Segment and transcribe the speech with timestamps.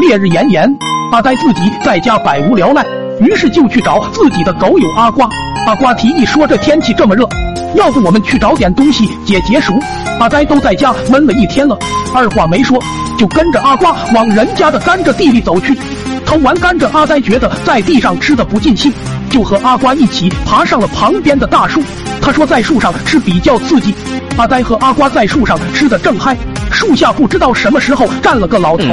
[0.00, 0.76] 烈日炎炎，
[1.12, 2.84] 阿呆自己在家百无聊赖，
[3.20, 5.28] 于是就去找自己的狗友阿瓜。
[5.66, 7.28] 阿瓜提议说：“这天气这么热，
[7.74, 9.78] 要不我们去找点东西解解暑？”
[10.18, 11.78] 阿呆都在家闷了一天了，
[12.14, 12.78] 二话没说
[13.18, 15.78] 就跟着阿瓜往人家的甘蔗地里走去。
[16.24, 18.92] 偷完甘蔗，阿呆觉得在地上吃的不尽兴，
[19.30, 21.82] 就和阿瓜一起爬上了旁边的大树。
[22.20, 23.94] 他说在树上吃比较刺激。
[24.36, 26.36] 阿呆和阿瓜在树上吃的正嗨，
[26.82, 28.84] 树下不知道什么时候站了个老头，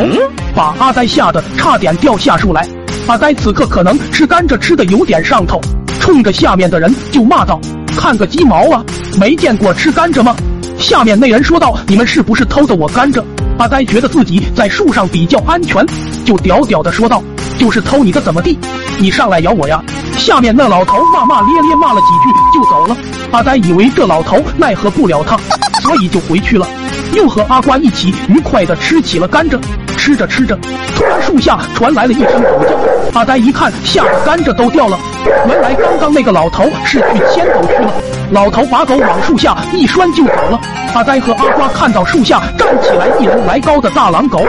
[0.54, 2.64] 把阿呆吓得差点掉下树来。
[3.08, 5.60] 阿呆此刻可能吃甘蔗吃的有点上头，
[6.00, 7.60] 冲着下面的人就骂道
[7.98, 8.86] ：“看个鸡毛啊！
[9.20, 10.36] 没见过吃甘蔗吗？”
[10.78, 13.24] 下面那人说道：“你们是不是偷的我甘蔗？”
[13.58, 15.84] 阿呆觉得自己在树上比较安全，
[16.24, 17.24] 就屌屌的说道
[17.58, 18.56] ：“就是偷你的，怎么地？
[19.00, 19.84] 你上来咬我呀！”
[20.16, 22.96] 下面那老头骂骂咧咧骂了几句就走了。
[23.32, 25.36] 阿呆以为这老头奈何不了他，
[25.82, 26.68] 所以就回去了，
[27.14, 29.60] 又和阿瓜一起愉快的吃起了甘蔗。
[29.98, 30.58] 吃着吃着，
[30.96, 33.20] 突然树下传来了一声狗叫。
[33.20, 34.98] 阿呆一看，吓得甘蔗都掉了。
[35.46, 37.92] 原来刚刚那个老头是去牵狗去了。
[38.32, 40.60] 老头把狗往树下一拴就走了。
[40.94, 44.42] 阿呆和阿瓜看到树下站起来一人来高的大狼狗，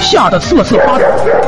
[0.00, 1.04] 吓得瑟瑟发抖。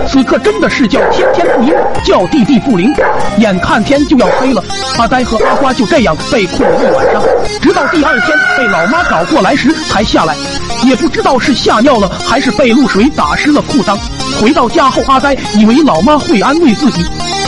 [0.07, 2.95] 此刻真的是叫天天不应，叫地地不灵。
[3.39, 4.63] 眼看天就要黑了，
[4.99, 7.23] 阿呆和阿瓜就这样被困了一晚上，
[7.63, 10.37] 直到第二天被老妈找过来时才下来。
[10.85, 13.97] 也不知道是吓尿了还是被露水打湿了裤裆。
[14.41, 17.03] 回到家后，阿呆以为老妈会安慰自己，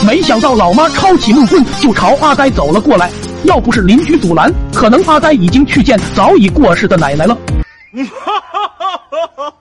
[0.05, 3.09] 没想到老妈抄起木棍就朝阿呆走了过来。
[3.43, 7.37] 要不是邻居阻拦，可能阿呆已经去见早已过世的奶奶了。